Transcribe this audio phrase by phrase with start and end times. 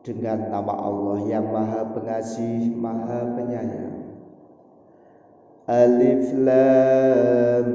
[0.03, 4.03] Dengan nama Allah yang maha pengasih, maha penyayang.
[5.71, 7.67] Alif Lam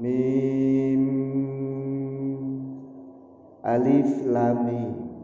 [0.00, 1.04] Mim.
[3.60, 5.19] Alif Lam Mim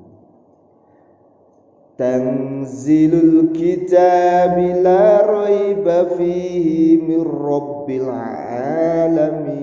[1.96, 9.56] Tanzilul kitab la raiba fihi min rabbil alamin.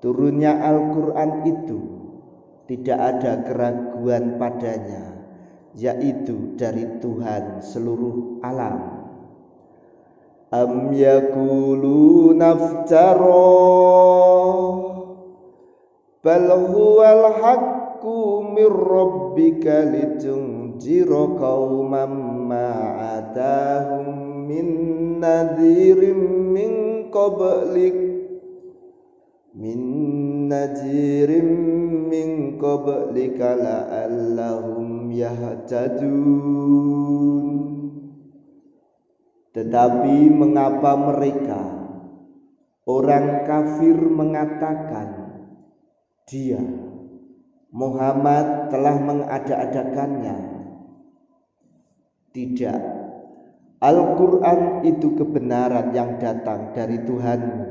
[0.00, 1.80] Turunnya Al-Quran itu
[2.64, 5.20] tidak ada keraguan padanya
[5.76, 9.04] yaitu dari Tuhan seluruh alam.
[10.48, 13.52] Am yakulu naftara
[16.24, 17.24] bal huwal
[18.52, 22.12] mir rabbika litunjira qauman
[22.48, 24.06] ma'atahum
[24.44, 24.68] min
[25.20, 26.20] nadhirin
[26.52, 26.72] min
[27.08, 27.96] qablik.
[29.54, 29.80] Min
[30.50, 31.48] najirim
[32.10, 36.74] min qablika la'allahum yahtadun.
[39.54, 41.62] Tetapi mengapa mereka
[42.90, 45.38] orang kafir mengatakan
[46.26, 46.58] dia
[47.74, 50.38] Muhammad telah mengada-adakannya.
[52.30, 52.80] Tidak.
[53.82, 57.66] Al-Quran itu kebenaran yang datang dari Tuhanmu.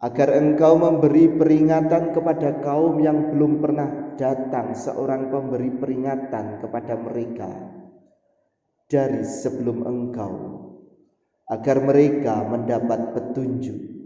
[0.00, 7.52] Agar engkau memberi peringatan kepada kaum yang belum pernah datang seorang pemberi peringatan kepada mereka
[8.88, 10.32] dari sebelum engkau.
[11.52, 13.99] Agar mereka mendapat petunjuk